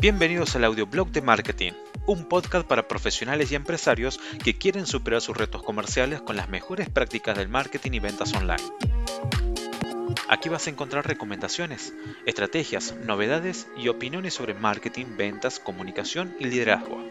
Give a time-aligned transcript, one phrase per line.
[0.00, 1.72] Bienvenidos al audioblog de marketing,
[2.06, 6.88] un podcast para profesionales y empresarios que quieren superar sus retos comerciales con las mejores
[6.88, 8.62] prácticas del marketing y ventas online.
[10.28, 11.94] Aquí vas a encontrar recomendaciones,
[12.26, 17.02] estrategias, novedades y opiniones sobre marketing, ventas, comunicación y liderazgo.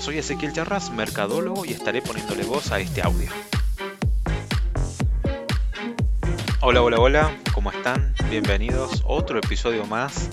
[0.00, 3.30] Soy Ezequiel Charras, mercadólogo, y estaré poniéndole voz a este audio.
[6.60, 8.14] Hola, hola, hola, ¿cómo están?
[8.28, 10.28] Bienvenidos a otro episodio más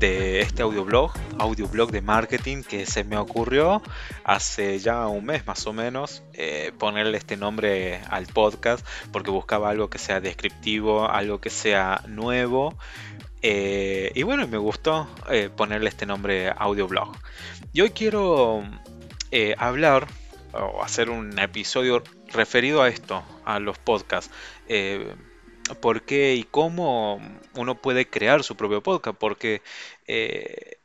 [0.00, 3.82] de este audioblog, audioblog de marketing que se me ocurrió
[4.24, 9.68] hace ya un mes más o menos eh, ponerle este nombre al podcast porque buscaba
[9.68, 12.74] algo que sea descriptivo, algo que sea nuevo.
[13.42, 17.14] Eh, y bueno, me gustó eh, ponerle este nombre audioblog.
[17.74, 18.64] Y hoy quiero
[19.58, 20.06] hablar
[20.54, 24.32] o hacer un episodio referido a esto, a los podcasts
[25.74, 27.20] por qué y cómo
[27.54, 29.62] uno puede crear su propio podcast, porque
[30.06, 30.78] eh,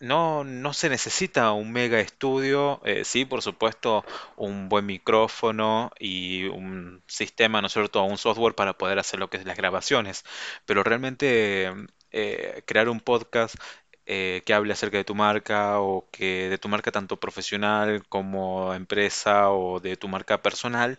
[0.00, 4.04] no, no, se necesita un mega estudio, eh, sí, por supuesto,
[4.36, 9.28] un buen micrófono y un sistema, ¿no es cierto?, un software para poder hacer lo
[9.30, 10.24] que es las grabaciones,
[10.66, 11.70] pero realmente
[12.12, 13.56] eh, crear un podcast
[14.04, 19.50] que hable acerca de tu marca o que de tu marca tanto profesional como empresa
[19.52, 20.98] o de tu marca personal,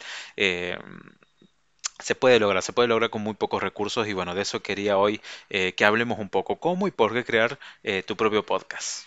[2.01, 4.97] se puede lograr, se puede lograr con muy pocos recursos y bueno, de eso quería
[4.97, 9.05] hoy eh, que hablemos un poco cómo y por qué crear eh, tu propio podcast.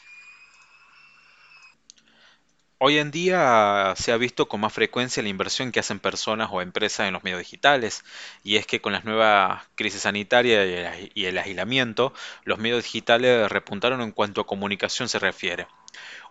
[2.79, 6.61] Hoy en día se ha visto con más frecuencia la inversión que hacen personas o
[6.61, 8.05] empresas en los medios digitales
[8.43, 12.13] y es que con las nuevas crisis sanitarias y el aislamiento,
[12.45, 15.67] los medios digitales repuntaron en cuanto a comunicación se refiere.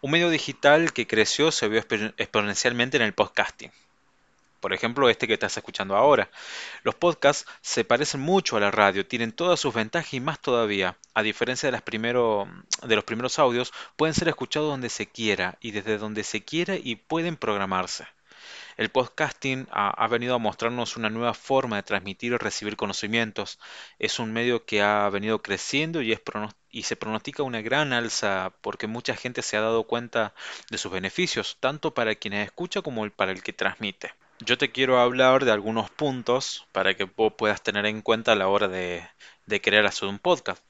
[0.02, 1.80] Un medio digital que creció se vio
[2.18, 3.72] exponencialmente en el podcasting
[4.64, 6.30] por ejemplo, este que estás escuchando ahora.
[6.84, 10.98] Los podcasts se parecen mucho a la radio, tienen todas sus ventajas y más todavía.
[11.14, 16.24] A diferencia de, los primeros audios, pueden ser escuchados donde se quiera y desde donde
[16.24, 18.08] se quiera y pueden programarse.
[18.78, 23.60] El podcasting ha, venido a mostrarnos una nueva forma de transmitir y recibir conocimientos.
[24.00, 26.22] Es un medio que ha venido creciendo y, es
[26.72, 30.34] y se pronostica una gran alza porque mucha gente se ha dado cuenta
[30.72, 34.14] de sus beneficios, tanto para quienes escucha como para el que transmite
[34.46, 38.36] yo te quiero hablar de algunos puntos para que vos puedas tener en cuenta a
[38.36, 39.08] la hora de,
[39.62, 40.64] crear hacer un podcast.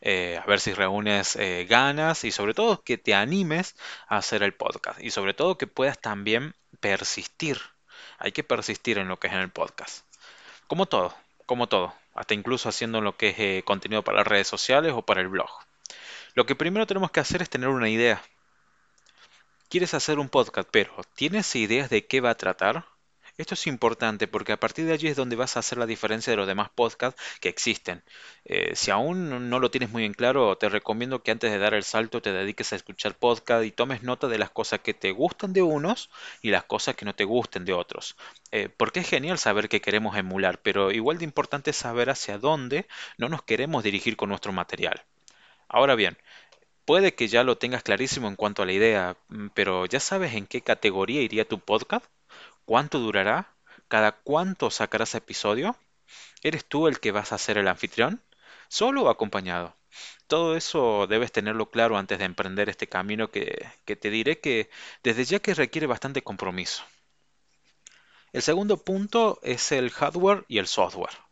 [0.00, 3.74] Eh, a ver si reúnes eh, ganas y sobre todo que te animes
[4.08, 7.58] a hacer el podcast y sobre todo que puedas también persistir.
[8.18, 10.04] Hay que persistir en lo que es en el podcast.
[10.66, 11.14] Como todo,
[11.46, 15.02] como todo, hasta incluso haciendo lo que es eh, contenido para las redes sociales o
[15.02, 15.50] para el blog.
[16.34, 18.22] Lo que primero tenemos que hacer es tener una idea
[19.68, 22.84] Quieres hacer un podcast, pero ¿tienes ideas de qué va a tratar?
[23.36, 26.30] Esto es importante porque a partir de allí es donde vas a hacer la diferencia
[26.30, 28.04] de los demás podcasts que existen.
[28.44, 31.74] Eh, si aún no lo tienes muy en claro, te recomiendo que antes de dar
[31.74, 35.10] el salto te dediques a escuchar podcast y tomes nota de las cosas que te
[35.10, 36.10] gustan de unos
[36.42, 38.16] y las cosas que no te gusten de otros.
[38.52, 42.38] Eh, porque es genial saber qué queremos emular, pero igual de importante es saber hacia
[42.38, 42.86] dónde
[43.18, 45.02] no nos queremos dirigir con nuestro material.
[45.68, 46.16] Ahora bien,
[46.86, 50.34] Puede que ya lo tengas clarísimo en cuanto a la idea, mm, pero ¿ya sabes
[50.34, 52.06] en qué categoría iría tu podcast?
[52.64, 53.54] ¿Cuánto durará?
[53.88, 55.76] ¿Cada cuánto sacarás episodio?
[56.42, 58.22] ¿Eres tú el que vas a ser el anfitrión?
[58.68, 59.76] ¿Solo o acompañado?
[60.28, 64.70] Todo eso debes tenerlo claro antes de emprender este camino que, que te diré que
[65.02, 66.84] desde ya que requiere bastante compromiso.
[68.32, 71.25] El segundo punto es el hardware y el software.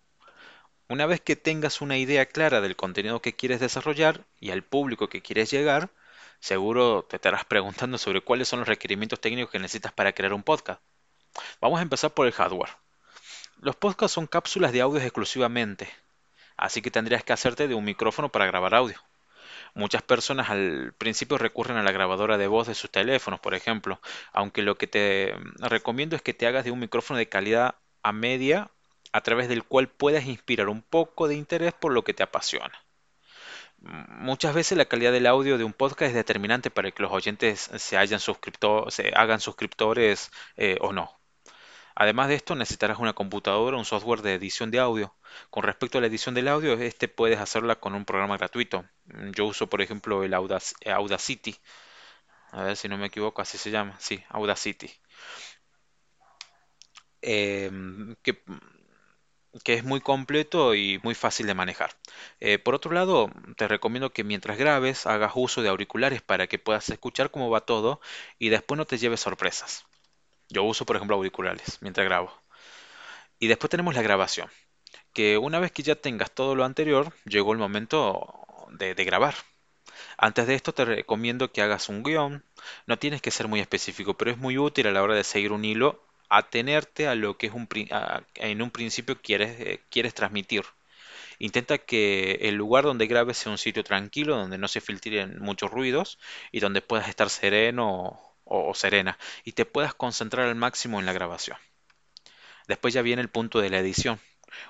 [0.86, 5.08] Una vez que tengas una idea clara del contenido que quieres desarrollar y al público
[5.08, 5.88] que quieres llegar,
[6.40, 10.42] seguro te estarás preguntando sobre cuáles son los requerimientos técnicos que necesitas para crear un
[10.42, 10.82] podcast.
[11.60, 12.76] Vamos a empezar por el hardware.
[13.60, 15.88] Los podcasts son cápsulas de audio exclusivamente,
[16.58, 18.98] así que tendrías que hacerte de un micrófono para grabar audio.
[19.72, 24.00] Muchas personas al principio recurren a la grabadora de voz de sus teléfonos, por ejemplo,
[24.32, 28.12] aunque lo que te recomiendo es que te hagas de un micrófono de calidad a
[28.12, 28.70] media
[29.14, 32.84] a través del cual puedas inspirar un poco de interés por lo que te apasiona.
[33.78, 37.70] Muchas veces la calidad del audio de un podcast es determinante para que los oyentes
[37.76, 38.18] se, hagan
[39.40, 41.16] suscriptores eh, o no.
[41.94, 45.14] Además de esto, necesitarás una computadora, un software de edición de audio.
[45.48, 48.84] Con respecto a la edición del audio, este puedes hacerla con un programa gratuito.
[49.36, 51.56] Yo uso, por ejemplo, el Audacity.
[52.50, 53.96] A ver si no me equivoco, así se llama.
[54.00, 54.90] Sí, Audacity.
[57.20, 57.70] Que
[59.64, 61.96] que es muy completo y muy fácil de manejar.
[62.40, 66.58] Eh, por otro lado, te recomiendo que mientras grabes hagas uso de auriculares para que
[66.58, 68.00] puedas escuchar cómo va todo
[68.38, 69.86] y después no te lleves sorpresas.
[70.50, 72.32] Yo uso, por ejemplo, auriculares mientras grabo.
[73.38, 74.50] Y después tenemos la grabación,
[75.12, 79.34] que una vez que ya tengas todo lo anterior, llegó el momento de, de grabar.
[80.18, 82.44] Antes de esto te recomiendo que hagas un guion.
[82.86, 85.52] No tienes que ser muy específico, pero es muy útil a la hora de seguir
[85.52, 86.04] un hilo
[86.36, 87.68] atenerte a lo que es un,
[88.34, 90.64] en un principio quieres, eh, quieres transmitir.
[91.38, 95.70] Intenta que el lugar donde grabes sea un sitio tranquilo, donde no se filtren muchos
[95.70, 96.18] ruidos
[96.52, 101.12] y donde puedas estar sereno o serena y te puedas concentrar al máximo en la
[101.12, 101.56] grabación.
[102.68, 104.20] Después ya viene el punto de la edición.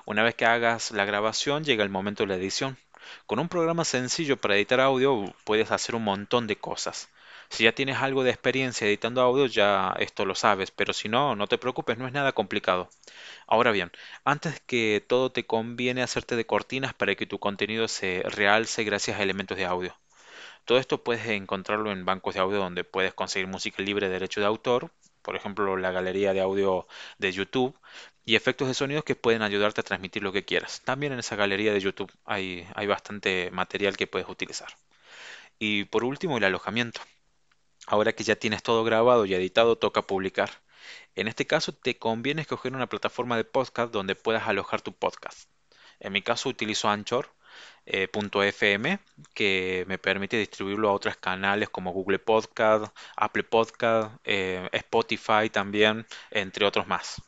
[0.04, 2.78] Una vez que hagas la grabación, llega el momento de la edición.
[3.26, 7.08] Con un programa sencillo para editar audio puedes hacer un montón de cosas.
[7.48, 11.36] Si ya tienes algo de experiencia editando audio, ya esto lo sabes, pero si no,
[11.36, 12.88] no te preocupes, no es nada complicado.
[13.46, 13.92] Ahora bien,
[14.24, 19.18] antes que todo te conviene hacerte de cortinas para que tu contenido se realce gracias
[19.18, 19.96] a elementos de audio.
[20.64, 24.40] Todo esto puedes encontrarlo en bancos de audio donde puedes conseguir música libre de derecho
[24.40, 24.90] de autor,
[25.22, 26.86] por ejemplo la galería de audio
[27.18, 27.78] de YouTube,
[28.24, 30.80] y efectos de sonidos que pueden ayudarte a transmitir lo que quieras.
[30.84, 34.68] También en esa galería de YouTube hay, hay bastante material que puedes utilizar.
[35.58, 37.00] Y por último, el alojamiento.
[37.86, 40.50] Ahora que ya tienes todo grabado y editado, toca publicar.
[41.14, 45.48] En este caso, te conviene escoger una plataforma de podcast donde puedas alojar tu podcast.
[46.00, 48.98] En mi caso, utilizo Anchor.fm, eh,
[49.34, 52.86] que me permite distribuirlo a otros canales como Google Podcast,
[53.16, 57.22] Apple Podcast, eh, Spotify también, entre otros más.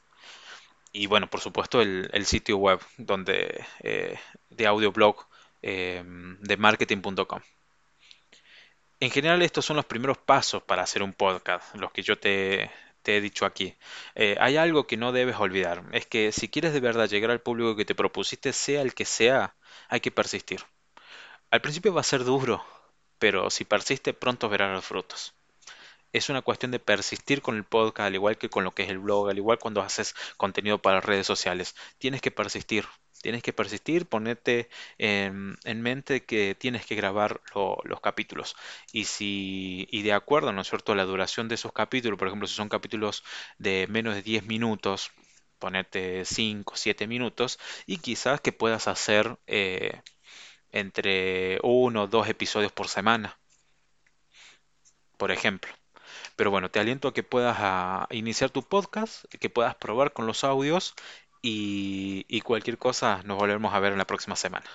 [0.93, 4.19] Y bueno, por supuesto, el, sitio web donde, eh,
[4.51, 5.27] de audioblog
[5.63, 7.41] de marketing.com.
[9.01, 12.71] En general estos son los primeros pasos para hacer un podcast, los que yo te,
[13.05, 13.75] he dicho aquí.
[14.15, 17.41] Eh, hay algo que no debes olvidar, es que si quieres de verdad llegar al
[17.41, 19.55] público que te propusiste, sea el que sea,
[19.89, 20.65] hay que persistir.
[21.51, 22.65] Al principio va a ser duro,
[23.19, 25.35] pero si persiste pronto verás los frutos
[26.17, 28.91] es una cuestión de persistir con el podcast, al igual que con lo que es
[28.91, 31.75] el blog, al igual cuando haces contenido para redes sociales.
[31.99, 32.87] Tienes que persistir,
[33.23, 34.69] tienes que persistir, ponerte
[34.99, 38.57] en, mente que tienes que grabar los capítulos.
[38.93, 42.49] Y si y de acuerdo, ¿no es cierto?, la duración de esos capítulos, por ejemplo,
[42.49, 43.25] si son capítulos
[43.59, 45.13] de menos de 10 minutos,
[45.59, 50.01] ponerte 5, 7 minutos y quizás que puedas hacer eh,
[50.71, 53.39] entre uno o dos episodios por semana,
[55.17, 55.73] por ejemplo.
[56.37, 60.27] Pero bueno, te aliento a que puedas a iniciar tu podcast, que puedas probar con
[60.27, 60.95] los audios
[61.49, 64.67] y, y cualquier cosa nos volvemos a ver en la próxima semana.